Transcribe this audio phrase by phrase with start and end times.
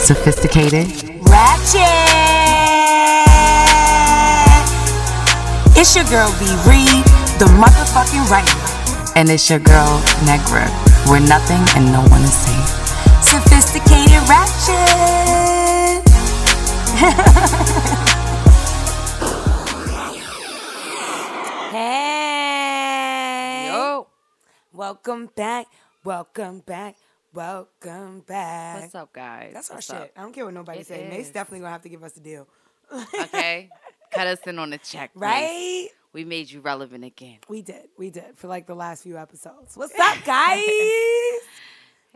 [0.00, 0.86] Sophisticated.
[1.20, 1.84] Ratchet.
[5.76, 7.04] It's your girl B Reed,
[7.38, 8.58] the motherfucking writer.
[9.14, 10.66] And it's your girl, Negra,
[11.06, 12.68] where nothing and no one is safe.
[13.22, 16.00] Sophisticated ratchet.
[21.72, 23.68] hey.
[23.70, 24.06] Yo,
[24.72, 25.66] Welcome back.
[26.04, 26.96] Welcome back.
[27.32, 28.80] Welcome back.
[28.82, 29.52] what's up, guys?
[29.54, 29.96] That's our What's shit.
[29.96, 30.10] up?
[30.16, 31.08] I don't care what nobody It say.
[31.08, 32.48] Nate's definitely gonna have to give us the deal.
[32.92, 33.68] Okay,
[34.10, 35.20] cut us in on the check, please.
[35.20, 35.88] Right?
[36.12, 37.38] We made you relevant again.
[37.48, 37.86] We did.
[37.96, 39.76] We did for like the last few episodes.
[39.76, 40.64] What's up, guys?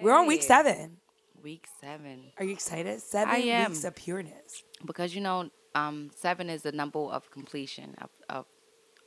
[0.01, 0.97] We're on week seven.
[1.45, 3.01] Week seven, Are you excited?
[3.03, 4.63] Seven weeks of pureness.
[4.87, 8.47] because you know, um, seven is the number of completion of of,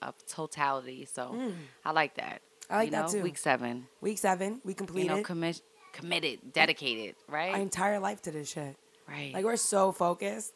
[0.01, 1.05] of totality.
[1.11, 1.35] So
[1.83, 2.41] I like that.
[2.43, 2.65] Mm.
[2.69, 3.23] I like you that know, too.
[3.23, 5.61] Week seven, Week seven, we you completed know, commi-
[5.93, 7.53] committed, dedicated, right?
[7.53, 8.75] our entire life to this shit.
[9.07, 9.33] right.
[9.33, 10.53] Like we're so focused.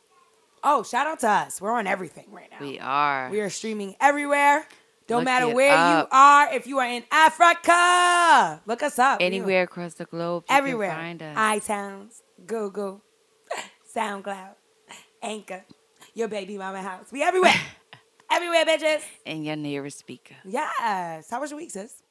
[0.64, 1.60] Oh, shout out to us.
[1.60, 2.58] We're on everything right now.
[2.66, 3.30] we are.
[3.32, 4.68] We are streaming everywhere.
[5.08, 6.08] Don't Look matter where up.
[6.12, 6.54] you are.
[6.54, 9.18] If you are in Africa, look us up.
[9.22, 10.46] Anywhere across the globe.
[10.50, 10.92] You everywhere.
[10.92, 11.36] can find us.
[11.68, 13.02] iTunes, Google,
[13.96, 14.54] SoundCloud,
[15.22, 15.66] Anchor,
[16.14, 17.08] your baby mama house.
[17.12, 17.54] We everywhere.
[18.32, 19.02] everywhere, bitches.
[19.26, 20.36] and your nearest speaker.
[20.46, 21.30] Yes.
[21.30, 22.04] How was your week, sis?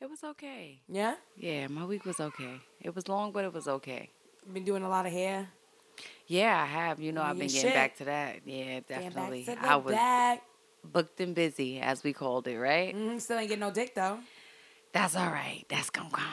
[0.00, 0.80] It was okay.
[0.88, 1.14] Yeah.
[1.36, 2.60] Yeah, my week was okay.
[2.80, 4.10] It was long, but it was okay.
[4.52, 5.48] Been doing a lot of hair.
[6.26, 7.00] Yeah, I have.
[7.00, 7.74] You know, I've been getting shit.
[7.74, 8.40] back to that.
[8.44, 9.48] Yeah, definitely.
[9.60, 10.42] I was back.
[10.84, 12.94] booked and busy, as we called it, right?
[12.94, 14.18] Mhm, Still ain't getting no dick though.
[14.92, 15.64] That's all right.
[15.68, 16.24] That's gonna come.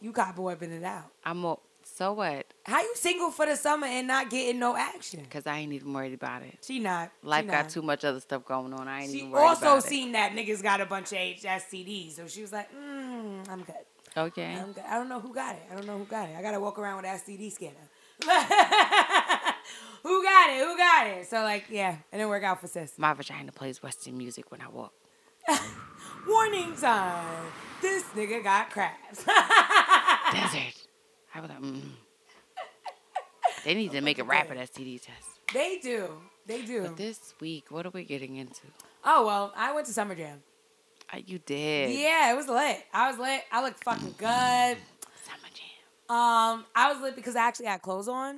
[0.00, 1.10] You got boy been it out.
[1.24, 1.56] I'm a,
[1.98, 2.46] so what?
[2.62, 5.18] How you single for the summer and not getting no action?
[5.24, 6.58] Because I ain't even worried about it.
[6.62, 7.10] She not.
[7.20, 7.70] she Life got not.
[7.70, 8.86] too much other stuff going on.
[8.86, 9.58] I ain't She even worried about it.
[9.58, 13.48] She also seen that niggas got a bunch of HSTDs, so she was like, mm,
[13.48, 13.74] "I'm good.
[14.16, 14.54] Okay.
[14.54, 14.84] I'm good.
[14.88, 15.62] I don't know who got it.
[15.72, 16.36] I don't know who got it.
[16.38, 17.74] I gotta walk around with STD scanner.
[20.04, 20.64] who got it?
[20.64, 21.26] Who got it?
[21.28, 22.92] So like, yeah, it didn't work out for sis.
[22.96, 24.92] My vagina plays Western music when I walk.
[26.28, 27.24] Warning sign.
[27.82, 29.24] This nigga got crabs.
[30.32, 30.77] Desert.
[31.38, 31.80] I was like, mm.
[33.64, 35.28] They need to make a rapid STD test.
[35.52, 36.08] they do.
[36.46, 36.82] They do.
[36.82, 38.62] But this week, what are we getting into?
[39.04, 40.42] oh well, I went to Summer Jam.
[41.12, 41.90] Uh, you did.
[41.90, 42.78] Yeah, it was lit.
[42.92, 43.42] I was lit.
[43.50, 44.76] I looked fucking good.
[45.26, 46.16] Summer Jam.
[46.16, 48.36] Um, I was lit because I actually had clothes on.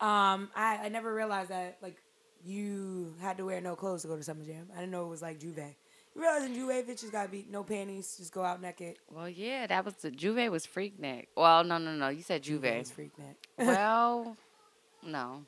[0.00, 1.96] Um, I, I never realized that like
[2.44, 4.68] you had to wear no clothes to go to Summer Jam.
[4.74, 5.74] I didn't know it was like J'ouvert.
[6.14, 8.96] In J'ouvert, bitches gotta be no panties, just go out naked.
[9.10, 11.26] Well, yeah, that was the J'ouvert was Freaknik.
[11.36, 12.08] Well, no, no, no.
[12.08, 12.80] You said J'ouvert.
[12.80, 13.36] was Freaknik.
[13.58, 14.36] well,
[15.06, 15.44] no.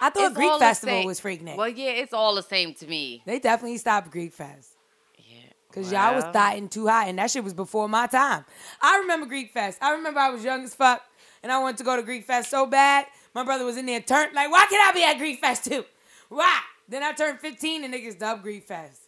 [0.00, 1.56] I thought It's Greek Festival was Freaknik.
[1.56, 3.22] Well, yeah, it's all the same to me.
[3.26, 4.70] They definitely stopped Greek Fest.
[5.18, 5.50] Yeah.
[5.72, 8.44] Cause y'all was thotting too hot, and that shit was before my time.
[8.80, 9.78] I remember Greek Fest.
[9.82, 11.02] I remember I was young as fuck,
[11.42, 13.06] and I wanted to go to Greek Fest so bad.
[13.34, 15.84] My brother was in there turned like, why can't I be at Greek Fest too?
[16.28, 16.60] Why?
[16.88, 19.01] Then I turned 15 and niggas dubbed Greek Fest.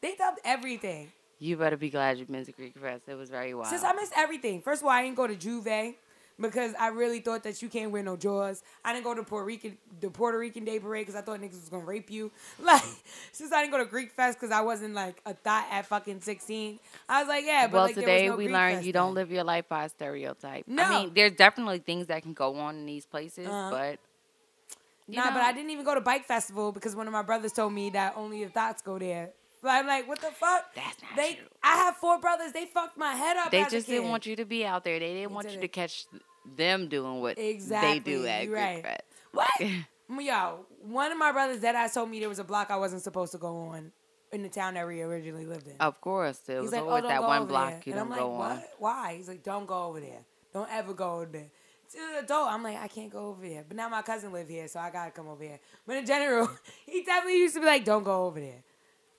[0.00, 1.12] They dubbed everything.
[1.38, 3.02] You better be glad you missed Greek Fest.
[3.08, 3.68] It was very wild.
[3.68, 4.60] Since I missed everything.
[4.60, 5.94] First of all, I didn't go to J'ouvert
[6.38, 8.62] because I really thought that you can't wear no drawers.
[8.84, 11.60] I didn't go to Puerto Rican the Puerto Rican Day Parade because I thought niggas
[11.60, 12.30] was gonna rape you.
[12.62, 12.82] Like
[13.32, 16.20] since I didn't go to Greek Fest because I wasn't like a thought at fucking
[16.20, 16.78] 16.
[17.08, 18.86] I was like, yeah, but well, like, there was today no we Greek learned Fest
[18.86, 20.64] you don't live your life by a stereotype.
[20.66, 20.82] No.
[20.82, 23.70] I mean, there's definitely things that can go on in these places, Uh-huh.
[23.70, 23.98] but
[25.08, 27.72] Nah, but I didn't even go to Bike Festival because one of my brothers told
[27.72, 29.30] me that only the thoughts go there.
[29.62, 30.74] But I'm like, what the fuck?
[30.74, 31.46] That's not they, true.
[31.62, 32.52] I have four brothers.
[32.52, 33.50] They fucked my head up.
[33.50, 34.98] They just didn't want you to be out there.
[34.98, 36.06] They didn't want you to catch
[36.56, 39.02] them doing what Exactly, they do at you Greek right.
[39.32, 39.50] What?
[40.24, 43.02] Yo, one of my brothers that I told me there was a block I wasn't
[43.02, 43.92] supposed to go on
[44.32, 45.74] in the town that we originally lived in.
[45.78, 47.82] Of course, there He's was like, oh, always oh, that one block there.
[47.86, 48.56] you and don't I'm go like, on.
[48.56, 48.70] what?
[48.78, 49.14] Why?
[49.16, 50.24] He's like, don't go over there.
[50.52, 51.50] Don't ever go over there.
[51.92, 53.64] To the adult, I'm like, I can't go over there.
[53.66, 55.58] But now my cousin live here, so I gotta come over here.
[55.86, 56.48] But in general,
[56.86, 58.62] he definitely used to be like, don't go over there.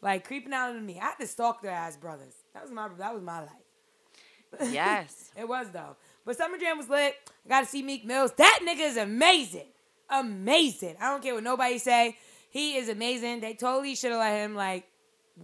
[0.02, 1.00] Like creeping out on me.
[1.00, 2.34] I had to stalk their ass brothers.
[2.54, 4.72] That was my that was my life.
[4.72, 5.32] Yes.
[5.38, 5.96] It was though.
[6.26, 7.16] But Summer Jam was lit.
[7.46, 8.32] I got to see Meek Mills.
[8.38, 9.68] That nigga is amazing.
[10.10, 10.98] Amazing.
[11.00, 12.18] I don't care what nobody say.
[12.50, 13.40] He is amazing.
[13.40, 14.88] They totally should have let him like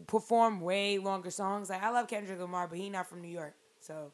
[0.08, 1.70] perform way longer songs.
[1.70, 3.54] Like I love Kendrick Lamar, but he not from New York.
[3.80, 4.12] So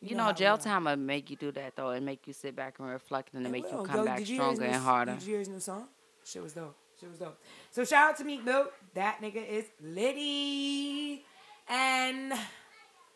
[0.00, 2.54] You know know, jail time will make you do that though, and make you sit
[2.54, 3.84] back and reflect, and It make you will.
[3.84, 5.12] come Yo, back did you hear his stronger and harder.
[5.14, 5.88] Did you hear his new song?
[6.24, 6.76] Shit was dope.
[7.00, 7.38] Shit was dope.
[7.70, 8.66] So shout out to Meek Mill.
[8.94, 11.24] That nigga is Liddy.
[11.68, 12.32] And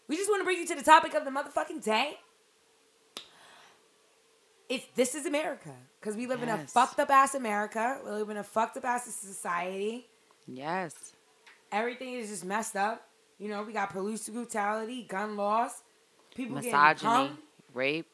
[0.09, 2.19] we just want to bring you to the topic of the motherfucking day.
[4.69, 5.71] It's this is America.
[6.01, 8.01] Cause we live in a fucked up ass America.
[8.05, 10.07] We live in a fucked up ass society.
[10.47, 11.13] Yes.
[11.71, 13.09] Everything is just messed up.
[13.39, 15.83] You know, we got police brutality, gun laws,
[16.35, 17.39] people getting Misogyny, hung.
[17.75, 18.07] rape.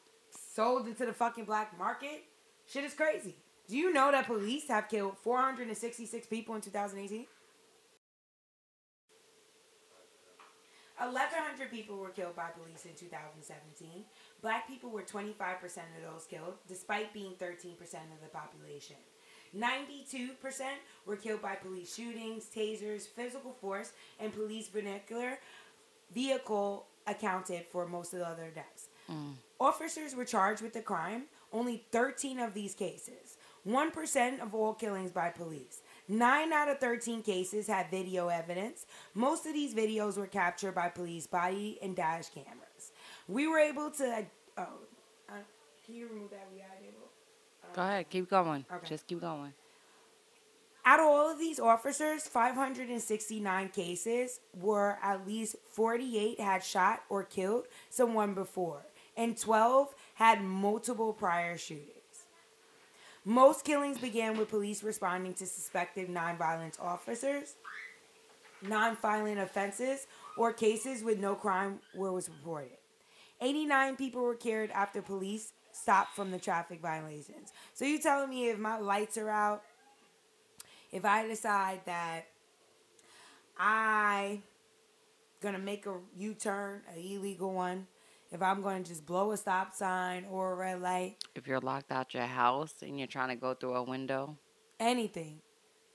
[0.55, 2.23] sold into the fucking black market.
[2.65, 3.35] Shit is crazy.
[3.69, 7.27] Do you know that police have killed 466 people in 2018?
[10.97, 14.03] 1,100 people were killed by police in 2017.
[14.41, 18.95] Black people were 25% of those killed, despite being 13% of the population.
[19.55, 20.35] 92%
[21.05, 25.39] were killed by police shootings, tasers, physical force, and police vernacular.
[26.13, 28.87] Vehicle accounted for most of the other deaths.
[29.09, 29.33] Mm.
[29.59, 31.23] Officers were charged with the crime.
[31.51, 33.37] Only 13 of these cases.
[33.67, 35.81] 1% of all killings by police.
[36.07, 38.85] 9 out of 13 cases had video evidence.
[39.13, 42.91] Most of these videos were captured by police body and dash cameras.
[43.27, 44.25] We were able to.
[44.57, 44.63] Oh,
[45.29, 45.33] uh,
[45.85, 47.09] can you remove that table?
[47.73, 48.65] Go ahead, keep going.
[48.73, 48.87] Okay.
[48.87, 49.53] Just keep going.
[50.85, 57.23] Out of all of these officers, 569 cases were at least 48 had shot or
[57.23, 58.85] killed someone before,
[59.15, 61.98] and 12 had multiple prior shootings.
[63.25, 67.55] Most killings began with police responding to suspected nonviolent officers,
[68.63, 70.07] nonviolent offenses,
[70.37, 72.77] or cases with no crime where was reported.
[73.41, 77.53] 89 people were killed after police stopped from the traffic violations.
[77.73, 79.63] So you telling me if my lights are out,
[80.91, 82.25] if I decide that
[83.57, 84.41] I
[85.41, 87.87] gonna make a U-turn, a illegal one,
[88.31, 91.91] if I'm gonna just blow a stop sign or a red light, If you're locked
[91.91, 94.37] out your house and you're trying to go through a window,
[94.79, 95.41] anything,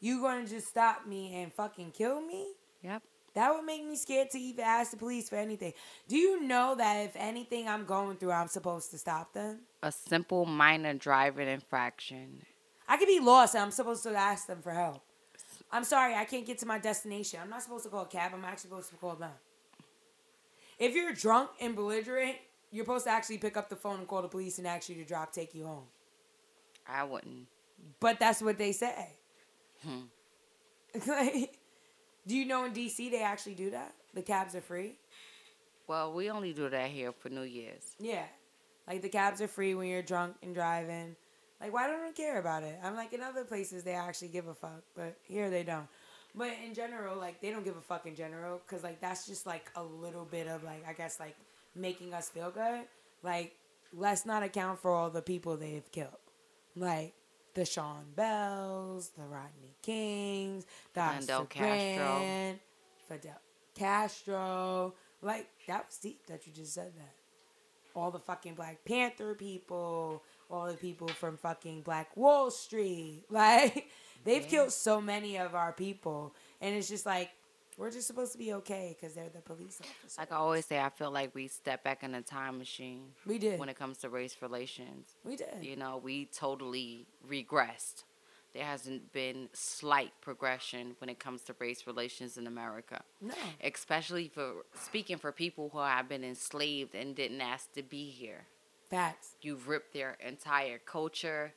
[0.01, 2.55] you gonna just stop me and fucking kill me?
[2.83, 3.03] yep.
[3.35, 5.73] That would make me scared to even ask the police for anything.
[6.07, 9.63] Do you know that if anything I'm going through, I'm supposed to stop them?
[9.83, 12.43] A simple minor driving infraction.
[12.87, 15.03] I could be lost and I'm supposed to ask them for help.
[15.73, 17.41] I'm sorry, I can't get to my destination.
[17.43, 18.31] I'm not supposed to call a cab.
[18.35, 19.33] I'm actually supposed to call them.
[20.79, 22.37] If you're drunk and belligerent,
[22.71, 24.97] you're supposed to actually pick up the phone and call the police and ask you
[24.97, 25.85] to drop, take you home.
[26.87, 27.47] I wouldn't.
[28.01, 29.09] But that's what they say.
[29.85, 30.01] Hmm.
[31.07, 31.59] Like,
[32.27, 33.95] do you know in DC they actually do that?
[34.15, 34.99] The cabs are free.
[35.87, 37.95] Well, we only do that here for New Year's.
[37.99, 38.25] Yeah,
[38.89, 41.17] like the cabs are free when you're drunk and driving.
[41.61, 42.79] Like, why don't they care about it?
[42.83, 45.89] I'm like in other places they actually give a fuck, but here they don't.
[46.35, 49.47] But in general, like they don't give a fuck in general, cause like that's just
[49.47, 51.37] like a little bit of like I guess like
[51.75, 52.83] making us feel good.
[53.23, 53.57] Like
[53.93, 56.11] let's not account for all the people they've killed,
[56.75, 57.15] like
[57.55, 62.59] the Sean Bells, the Rodney Kings, the Fidel Castro.
[63.09, 63.41] Fidel
[63.75, 64.95] Castro.
[65.23, 67.15] Like that was deep that you just said that
[67.95, 73.25] all the fucking Black Panther people, all the people from fucking Black Wall Street.
[73.31, 73.89] Like
[74.25, 74.49] they've Yeah.
[74.49, 77.31] killed so many of our people, and it's just like
[77.77, 80.17] we're just supposed to be okay because they're the police officers.
[80.17, 83.37] Like I always say, I feel like we step back in a time machine we
[83.39, 85.09] did, when it comes to race relations.
[85.25, 85.49] we did.
[85.61, 88.05] You know, we totally regressed.
[88.55, 93.03] There hasn't been slight progression when it comes to race relations in America.
[93.21, 98.11] No, Especially for speaking for people who have been enslaved and didn't ask to be
[98.11, 98.47] here.
[98.95, 99.31] Facts.
[99.43, 101.53] You've ripped their entire culture,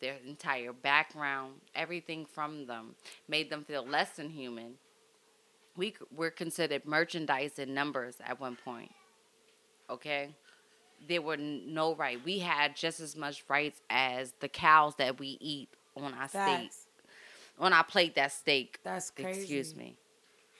[0.00, 2.94] their entire background, everything from them,
[3.28, 4.74] made them feel less than human.
[5.76, 8.92] We were considered merchandise in numbers at one point.
[9.88, 10.34] Okay?
[11.08, 12.22] There were no right.
[12.24, 16.70] We had just as much rights as the cows that we eat on our steak,
[17.58, 18.14] on our plate.
[18.14, 18.78] That steak.
[18.84, 19.40] That's crazy.
[19.40, 19.96] Excuse me.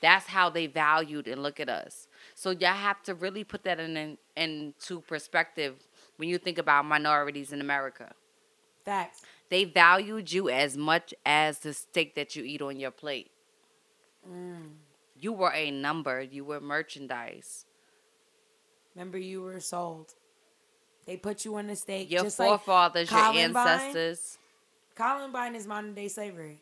[0.00, 2.08] That's how they valued and look at us.
[2.34, 5.76] So y'all have to really put that in, in into perspective
[6.16, 8.12] when you think about minorities in America.
[8.84, 9.22] Facts.
[9.48, 13.30] They valued you as much as the steak that you eat on your plate.
[14.28, 14.70] Mm.
[15.18, 16.20] You were a number.
[16.20, 17.66] You were merchandise.
[18.94, 20.14] Remember, you were sold.
[21.06, 22.10] They put you on the stake.
[22.10, 24.38] Your just like forefathers, your ancestors.
[24.94, 26.60] Combine is modern day slavery.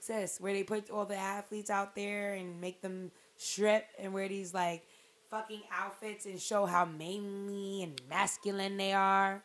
[0.00, 4.28] Sis, where they put all the athletes out there and make them strip and wear
[4.28, 4.84] these like
[5.30, 9.42] fucking outfits and show how manly and masculine they are.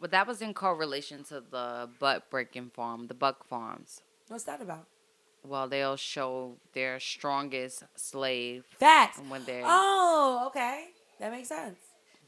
[0.00, 4.00] But that was in correlation to the buck breaking farm, the buck farms.
[4.28, 4.86] What's that about?
[5.46, 9.20] Well, they'll show their strongest slave Facts.
[9.28, 10.86] when they're Oh, okay.
[11.20, 11.78] That makes sense.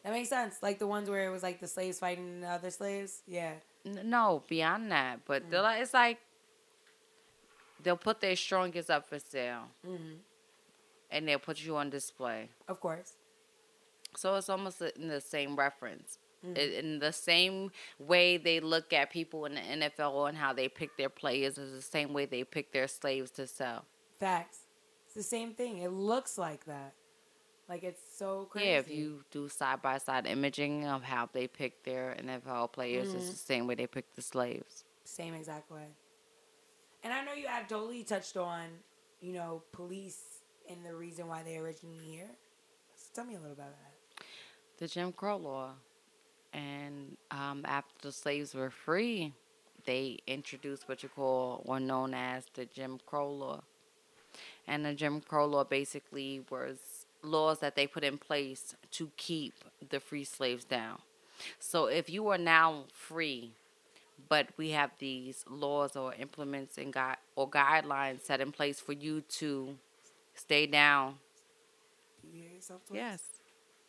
[0.05, 0.57] That makes sense.
[0.63, 3.23] Like the ones where it was like the slaves fighting the other slaves.
[3.27, 3.55] Yeah.
[3.85, 5.21] N- No, beyond that.
[5.27, 6.19] But they're like, it's like
[7.83, 10.15] they'll put their strongest up for sale hmm
[11.11, 12.49] and they'll put you on display.
[12.69, 13.15] Of course.
[14.17, 16.19] So it's almost in the same reference.
[16.45, 16.57] Mm-hmm.
[16.57, 20.69] I- In the same way they look at people in the NFL and how they
[20.69, 23.85] pick their players is the same way they pick their slaves to sell.
[24.19, 24.59] Facts.
[25.07, 25.79] It's the same thing.
[25.79, 26.95] It looks like that.
[27.69, 28.69] Like it's so crazy.
[28.69, 33.13] Yeah, if you do side by side imaging of how they pick their NFL players,
[33.13, 33.31] it's mm-hmm.
[33.33, 34.85] the same way they pick the slaves.
[35.05, 35.89] Same exact way.
[37.03, 38.67] And I know you have totally touched on,
[39.21, 40.36] you know, police
[40.69, 42.31] and the reason why they originally here.
[42.95, 44.25] So tell me a little about that.
[44.79, 45.71] The Jim Crow law.
[46.53, 49.33] And um, after the slaves were free,
[49.85, 53.63] they introduced what you call or known as the Jim Crow law.
[54.67, 59.55] And the Jim Crow law basically was laws that they put in place to keep
[59.89, 60.99] the free slaves down.
[61.59, 63.53] So if you are now free,
[64.29, 68.93] but we have these laws or implements and gui- or guidelines set in place for
[68.93, 69.77] you to
[70.37, 71.17] stay down.
[72.23, 72.83] You hear yourself?
[72.87, 72.97] Twice?
[72.97, 73.23] Yes.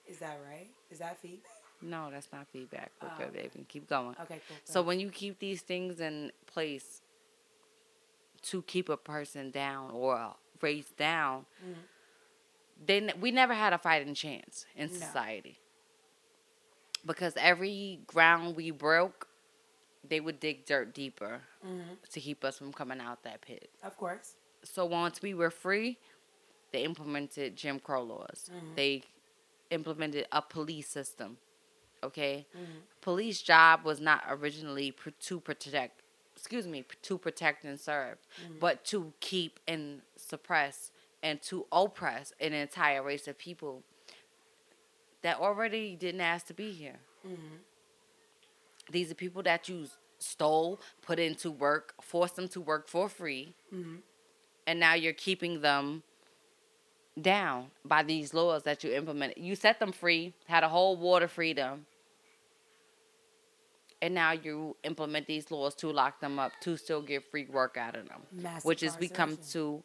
[0.07, 0.69] Is that right?
[0.89, 1.51] Is that feedback?
[1.81, 2.91] No, that's not feedback.
[3.01, 3.49] We're Oh, good, okay.
[3.53, 3.65] baby.
[3.67, 4.15] Keep going.
[4.21, 4.57] Okay, cool.
[4.63, 7.01] So when you keep these things in place
[8.43, 11.79] to keep a person down or a race down, mm-hmm.
[12.85, 14.93] then we never had a fighting chance in No.
[14.93, 15.59] society.
[17.05, 19.27] Because every ground we broke,
[20.07, 21.93] they would dig dirt deeper mm-hmm.
[22.11, 23.69] to keep us from coming out that pit.
[23.83, 24.35] of course.
[24.63, 25.97] So once we were free,
[26.71, 28.49] they implemented Jim Crow laws.
[28.53, 28.75] Mm-hmm.
[28.75, 29.03] They
[29.69, 31.37] implemented a police system.
[32.03, 32.79] Okay, mm-hmm.
[33.01, 36.03] police job was not originally pr- to protect,
[36.35, 38.59] excuse me, to protect and serve, mm-hmm.
[38.59, 40.91] but to keep and suppress
[41.23, 43.81] and to oppress an entire race of people
[45.23, 46.99] that already didn't ask to be here.
[48.91, 49.87] These are people that you
[50.19, 53.53] stole, put into work, forced them to work for free,
[54.67, 56.03] and now you're keeping them
[57.21, 59.37] down by these laws that you implemented.
[59.37, 61.85] You set them free, had a whole water freedom,
[64.01, 67.77] and now you implement these laws to lock them up to still get free work
[67.77, 69.83] out of them, Mass which is we come to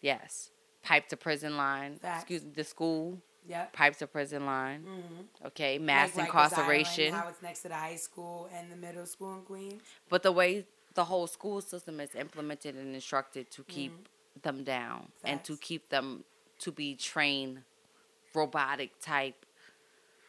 [0.00, 0.50] yes,
[0.82, 1.98] pipe to prison line.
[1.98, 2.22] Facts.
[2.22, 3.18] Excuse me, the school
[3.48, 3.74] Yep.
[3.74, 4.82] pipe to prison line.
[4.82, 5.46] Mm-hmm.
[5.46, 7.14] Okay, mass Like Rikers Island, incarceration.
[7.14, 9.82] how it's next to the high school and the middle school in Queens.
[10.08, 14.08] But the way the whole school system is implemented and instructed to keep
[14.42, 15.56] them down and to.
[15.56, 16.24] Keep them
[16.60, 17.62] to be trained
[18.34, 19.46] robotic type.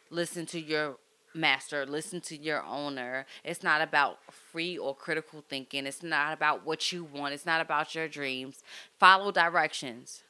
[0.10, 0.98] Listen to your
[1.34, 3.26] master listen to your owner.
[3.44, 5.86] It's not about free or critical thinking.
[5.86, 7.34] It's not about what you want.
[7.34, 8.64] It's not about your dreams.
[9.00, 10.24] Follow directions.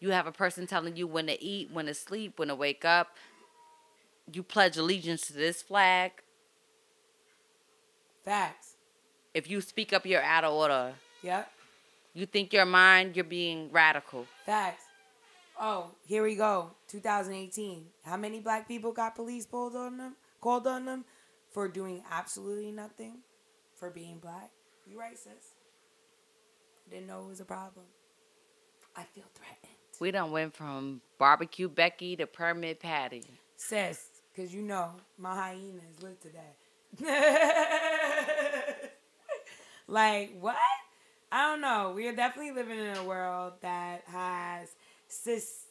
[0.00, 2.84] You have a person telling you when to eat when to sleep when to wake
[2.84, 3.16] up.
[4.32, 6.12] You pledge allegiance to this flag.
[8.24, 8.76] Facts.
[9.34, 10.94] if you speak up you're out of order.
[11.22, 11.50] Yep.
[12.14, 14.84] You think your mind you're being radical Facts.
[15.60, 16.72] Oh, here we go.
[16.88, 17.86] 2018.
[18.04, 20.16] How many black people got police pulled on them?
[20.40, 21.04] Called on them
[21.52, 23.18] for doing absolutely nothing,
[23.76, 24.50] for being black.
[24.86, 25.54] You right, sis?
[26.90, 27.86] Didn't know it was a problem.
[28.96, 33.24] I feel threatened, we done went from barbecue becky to permit patty
[33.56, 36.54] sis, because you know my hyenas live today.
[39.88, 40.56] like what?
[41.34, 41.92] I don't know.
[41.96, 44.68] We are definitely living in a world that has
[45.10, 45.64] sys-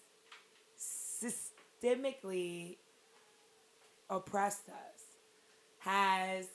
[1.82, 2.76] systemically
[4.10, 5.04] oppressed us,
[5.80, 6.48] has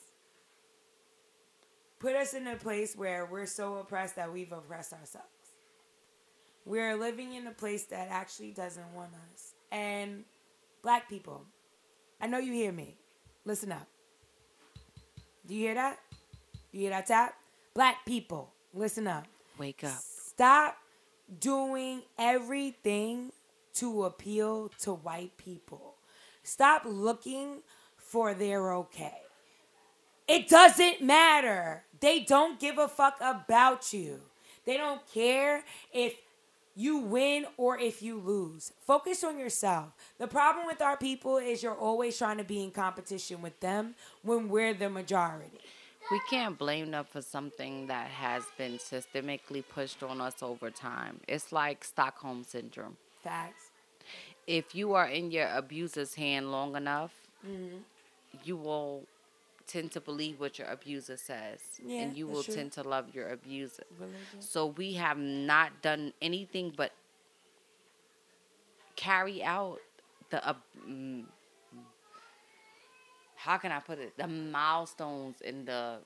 [1.98, 5.26] put us in a place where we're so oppressed that we've oppressed ourselves.
[6.66, 9.54] We're living in a place that actually doesn't want us.
[9.72, 10.24] And
[10.82, 11.46] black people,
[12.20, 12.98] I know you hear me.
[13.46, 13.86] Listen up.
[15.46, 15.98] Do you hear that?
[16.70, 17.36] Do you hear that tap?
[17.72, 19.26] Black people, listen up.
[19.58, 20.76] wake up Stop
[21.40, 23.32] doing everything
[23.74, 25.94] to appeal to white people.
[26.42, 27.62] Stop looking
[27.96, 29.18] for their okay.
[30.26, 31.84] It doesn't matter.
[32.00, 34.20] They don't give a fuck about you.
[34.64, 36.14] They don't care if
[36.74, 38.72] you win or if you lose.
[38.86, 39.88] Focus on yourself.
[40.18, 43.94] The problem with our people is you're always trying to be in competition with them
[44.22, 45.58] when we're the majority.
[46.10, 51.20] We can't blame them for something that has been systemically pushed on us over time
[51.28, 53.70] it's like stockholm syndrome Facts.
[54.46, 57.12] if you are in your abuser's hand long enough
[57.46, 57.76] Mm-hmm.
[58.42, 59.04] you will
[59.68, 62.54] tend to believe what your abuser says Yeah, and you will true.
[62.54, 64.40] tend to love your abuser Religion.
[64.40, 66.90] So we have not done anything but
[68.96, 69.78] carry out
[70.30, 70.54] the uh,
[73.38, 74.16] how can I put it?
[74.16, 75.98] The milestones in the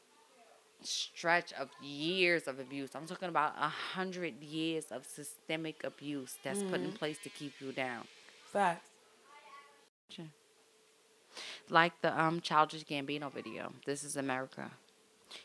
[0.82, 2.90] stretch of years of abuse.
[2.94, 7.54] I'm talking about a hundred years of systemic abuse that's put in place to keep
[7.60, 8.04] you down.
[8.52, 8.90] Facts.
[11.70, 13.72] Like the um Childish Gambino video.
[13.86, 14.70] This is America.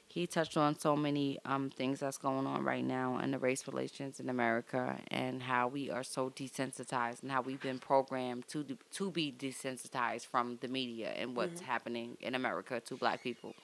[0.08, 3.68] He touched on so many um, things that's going on right now in the race
[3.68, 8.66] relations in America and how we are so desensitized and how we've been programmed to
[8.92, 11.62] to be desensitized from the media and what's Mm-hmm.
[11.62, 13.56] happening in America to black people.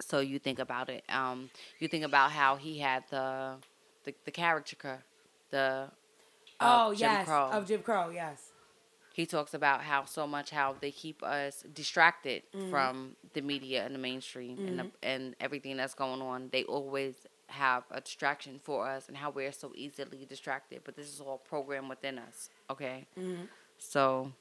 [0.00, 1.04] So you think about it.
[1.08, 3.56] Um, you think about how he had the
[4.04, 5.02] the, the caricature,
[5.50, 5.90] the
[6.60, 8.10] Oh of Jim yes, Crow of Jim Crow.
[8.10, 8.49] Yes.
[9.20, 12.70] He talks about how so much how they keep us distracted Mm-hmm.
[12.70, 16.48] from the media and the mainstream and the, and everything that's going on.
[16.50, 17.14] They always
[17.48, 20.78] have a distraction for us and how we're so easily distracted.
[20.84, 22.50] But this is all programmed within us.
[22.70, 23.44] Okay, Mm-hmm.
[23.78, 24.32] so.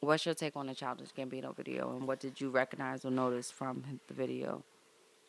[0.00, 3.50] What's your take on the Childish Gambino video, and what did you recognize or notice
[3.50, 4.62] from the video?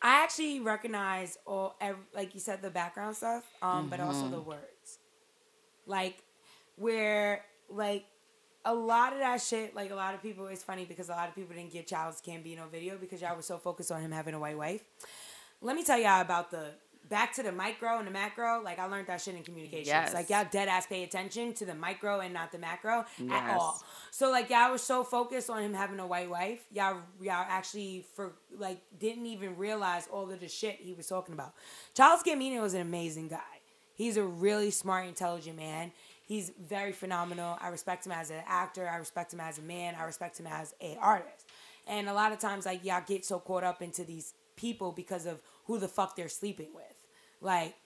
[0.02, 4.40] I actually recognize all, ev like you said, the background stuff, um, but also the
[4.40, 4.98] words.
[5.86, 6.18] Like,
[6.76, 8.04] where, like,
[8.66, 11.28] a lot of that shit, like, a lot of people, it's funny because a lot
[11.28, 14.34] of people didn't get Childish Gambino video because y'all were so focused on him having
[14.34, 14.82] a white wife.
[15.62, 16.72] Let me tell y'all about the,
[17.08, 19.86] back to the micro and the macro, like, I learned that shit in communications.
[19.86, 20.12] Yes.
[20.12, 23.80] Like, y'all dead ass pay attention to the micro and not the macro at all.
[24.10, 28.06] So like y'all was so focused on him having a white wife, y'all y'all actually
[28.14, 31.52] for like didn't even realize all of the shit he was talking about.
[31.94, 33.60] Charles Gambino is an amazing guy.
[33.94, 35.92] He's a really smart, intelligent man.
[36.26, 37.56] He's very phenomenal.
[37.60, 38.88] I respect him as an actor.
[38.88, 39.94] I respect him as a man.
[39.94, 41.46] I respect him as a artist.
[41.86, 45.24] And a lot of times, like y'all get so caught up into these people because
[45.24, 47.06] of who the fuck they're sleeping with.
[47.40, 47.76] Like,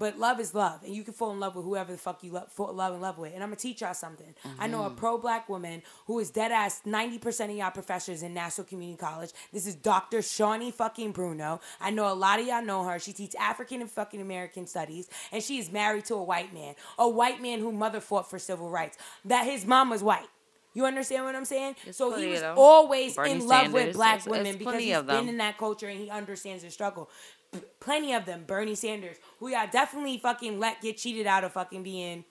[0.00, 2.32] but love is love, and you can fall in love with whoever the fuck you
[2.32, 3.34] love, fall, love and love with.
[3.34, 4.34] And I'm gonna teach y'all something.
[4.58, 4.96] I know a mm-hmm.
[4.96, 9.30] pro black woman who is dead ass 90% of y'all professors in Nassau Community College.
[9.52, 10.22] This is Dr.
[10.22, 11.60] Shawnee fucking Bruno.
[11.82, 12.98] I know a lot of y'all know her.
[12.98, 16.76] She teaches African and fucking American studies, and she is married to a white man,
[16.98, 18.96] a white man who mother fought for civil rights.
[19.26, 20.28] That his mom was white.
[20.72, 21.76] You understand what I'm saying?
[21.84, 25.02] There's so he was always Bernie in love with black there's- women there's because he's
[25.02, 27.10] been in that culture and he understands the struggle.
[27.52, 28.44] P- plenty of them.
[28.46, 32.24] Bernie Sanders, who y'all definitely fucking let get cheated out of fucking being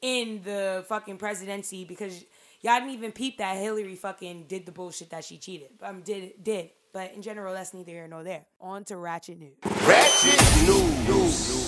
[0.00, 2.24] in the fucking presidency because
[2.60, 5.68] y'all didn't even peep that Hillary fucking did the bullshit that she cheated.
[5.82, 6.70] Um, did did.
[6.92, 8.44] But in general, that's neither here nor there.
[8.60, 9.56] On to Ratchet News.
[9.64, 10.68] Ratchet
[11.08, 11.62] News.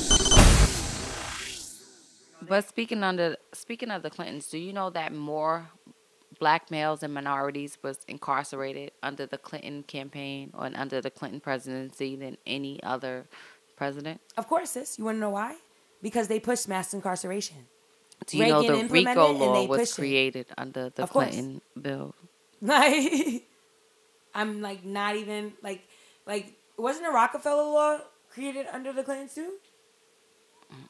[2.47, 5.71] But speaking under speaking of the Clintons, do you know that more
[6.45, 12.17] black males and minorities was incarcerated under the Clinton campaign or under the Clinton presidency
[12.17, 13.25] than any other
[13.77, 14.21] president?
[14.37, 14.99] Of course, sis.
[14.99, 15.57] You want to know why?
[16.03, 17.65] Because they pushed mass incarceration.
[18.27, 20.03] Do you know Reagan the implemented RICO law was pushed it.
[20.03, 21.31] created under the Of course.
[21.31, 22.15] Clinton bill?
[22.61, 23.45] Like,
[24.35, 25.89] I'm like not even like
[26.27, 29.55] like wasn't the Rockefeller law created under the Clintons too?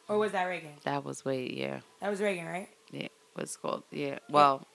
[0.08, 0.72] Or was that Reagan?
[0.82, 1.78] That was way yeah.
[2.00, 2.68] That was Reagan, right?
[2.90, 3.84] Yeah, what's it called?
[3.92, 4.18] Yeah.
[4.28, 4.66] Well,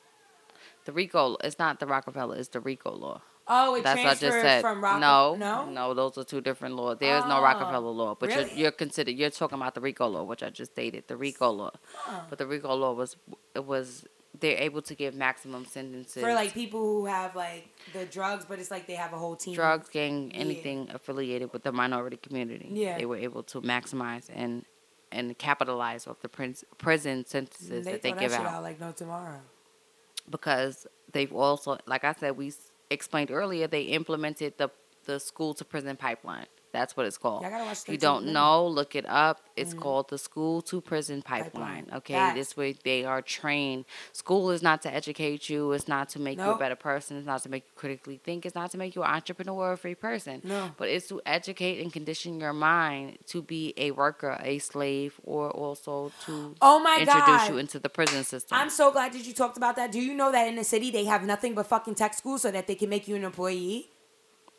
[0.89, 3.21] the RICO it's not the Rockefeller, it's the RICO law.
[3.51, 4.61] Oh, it That's what I transferred just said.
[4.61, 5.37] from Rockefeller.
[5.37, 6.97] no, no, no, those are two different laws.
[6.99, 8.49] There is no Oh, Rockefeller law, but really?
[8.49, 9.11] you're, you're considered.
[9.15, 11.71] You're talking about the RICO law, which I just stated, the RICO law.
[12.29, 13.17] But the RICO law was
[13.55, 14.05] it was
[14.39, 18.59] they're able to give maximum sentences for like people who have like the drugs, but
[18.59, 19.53] it's like they have a whole team.
[19.55, 22.69] drugs, gang, anything affiliated with the minority community.
[22.71, 22.97] Yeah.
[22.97, 24.65] they were able to maximize and
[25.11, 28.53] and capitalize off the prin- prison sentences They that they throw give that shit out.
[28.57, 29.41] out like no tomorrow.
[30.29, 32.53] Because they've also, like I said, we
[32.89, 34.69] explained earlier, they implemented the
[35.05, 36.45] the school to prison pipeline.
[36.71, 37.41] That's what it's called.
[37.41, 39.41] Y'all gotta watch If you don't know, look it up.
[39.55, 39.79] It's mm-hmm.
[39.79, 41.85] called the school to prison pipeline.
[41.85, 41.87] Pipeline.
[41.97, 42.35] Okay, it.
[42.35, 43.85] this way they are trained.
[44.13, 45.71] School is not to educate you.
[45.71, 47.17] It's not to make you a better person.
[47.17, 48.45] It's not to make you critically think.
[48.45, 50.41] It's not to make you an entrepreneur or a free person.
[50.43, 50.71] No.
[50.77, 55.49] But it's to educate and condition your mind to be a worker, a slave, or
[55.51, 57.49] also to Oh my introduce God.
[57.49, 58.57] you into the prison system.
[58.57, 59.91] I'm so glad that you talked about that.
[59.91, 62.51] Do you know that in the city they have nothing but fucking tech school so
[62.51, 63.89] that they can make you an employee?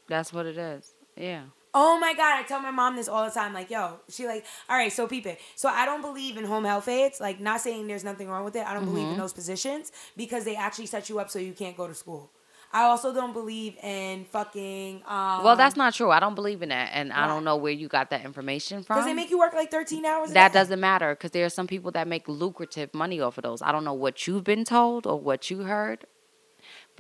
[0.09, 0.93] That's what it is.
[1.17, 1.45] Yeah.
[1.73, 3.53] Oh my god, I tell my mom this all the time.
[3.55, 5.39] Like, yo, she like, all right, so peep it.
[5.55, 7.21] So I don't believe in home health aides.
[7.21, 8.67] Like, not saying there's nothing wrong with it.
[8.67, 9.13] I don't believe Mm-hmm.
[9.13, 12.31] in those positions because they actually set you up so you can't go to school.
[12.73, 15.03] I also don't believe in fucking.
[15.07, 16.11] Um, Well, that's not true.
[16.11, 18.97] I don't believe in that, and I don't know where you got that information from.
[18.97, 20.31] because they make you work like 13 hours.
[20.31, 23.43] a that doesn't matter because there are some people that make lucrative money off of
[23.43, 23.61] those.
[23.63, 26.05] I don't know what you've been told or what you heard,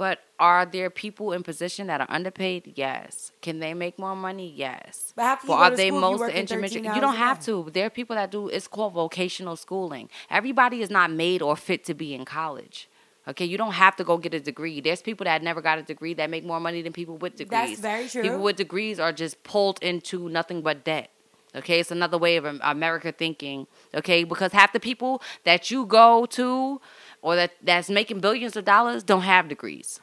[0.00, 2.72] but are there people in position that are underpaid?
[2.74, 3.32] Yes.
[3.42, 4.50] Can they make more money?
[4.56, 5.12] Yes.
[5.14, 6.84] But how can you go are to they school most intermittent?
[6.94, 7.68] You don't have to.
[7.70, 8.48] There are people that do.
[8.48, 10.08] It's called vocational schooling.
[10.30, 12.88] Everybody is not made or fit to be in college.
[13.28, 14.80] Okay, you don't have to go get a degree.
[14.80, 17.78] There's people that never got a degree that make more money than people with degrees.
[17.78, 18.22] That's very true.
[18.22, 21.10] People with degrees are just pulled into nothing but debt.
[21.54, 23.66] Okay, it's another way of America thinking.
[23.92, 26.80] Okay, because half the people that you go to
[27.22, 30.00] or that that's making billions of dollars don't have degrees.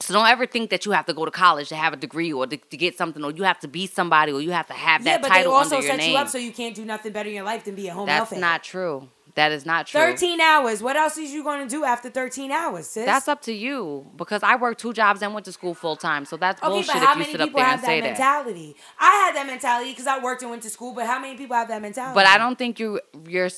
[0.00, 2.32] So don't ever think that you have to go to college to have a degree
[2.32, 4.72] or to, to get something or you have to be somebody or you have to
[4.72, 6.12] have that Yeah, that but they also your set name.
[6.12, 8.06] you up so you can't do nothing better in your life than be a home
[8.06, 8.40] That's health aide.
[8.40, 9.08] not true.
[9.34, 10.00] That is not true.
[10.00, 10.82] 13 hours.
[10.82, 13.06] What else is you going to do after 13 hours, sis?
[13.06, 16.24] That's up to you because I worked two jobs and went to school full time.
[16.24, 17.82] So that's Okay, bullshit but how if you many sit up people there have and
[17.82, 18.08] that say that.
[18.10, 18.76] mentality?
[18.98, 21.54] I had that mentality because I worked and went to school, but how many people
[21.56, 22.14] have that mentality?
[22.14, 23.48] But I don't think you you're